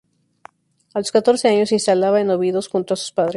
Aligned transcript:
A 0.95 0.97
los 0.97 1.11
catorce 1.11 1.47
años 1.47 1.69
se 1.69 1.75
instala 1.75 2.19
en 2.19 2.31
Óbidos 2.31 2.69
junto 2.69 2.95
a 2.95 2.97
sus 2.97 3.11
padres. 3.11 3.29